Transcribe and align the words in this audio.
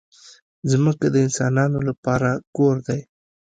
ځمکه 0.71 1.05
د 1.09 1.15
انسانانو 1.25 1.79
لپاره 1.89 2.29
کور 2.55 2.75
دی. 2.87 2.99